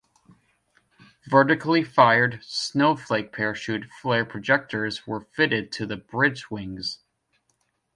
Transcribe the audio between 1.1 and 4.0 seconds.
Vertically fired "snowflake" parachute